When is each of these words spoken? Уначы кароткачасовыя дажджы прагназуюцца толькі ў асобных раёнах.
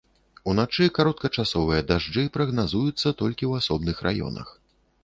Уначы 0.53 0.87
кароткачасовыя 0.99 1.81
дажджы 1.91 2.25
прагназуюцца 2.39 3.17
толькі 3.21 3.43
ў 3.51 3.65
асобных 3.65 4.05
раёнах. 4.11 4.57